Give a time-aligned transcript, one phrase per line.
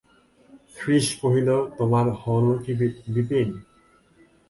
[0.75, 1.49] শ্রীশ কহিল,
[1.77, 2.71] তোমার হল কী
[3.13, 3.49] বিপিন?